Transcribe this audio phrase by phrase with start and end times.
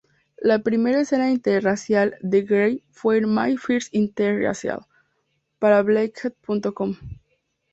[0.39, 4.79] La primera escena interracial de Grey fue en "My First Interracial"
[5.59, 6.95] para Blacked.com.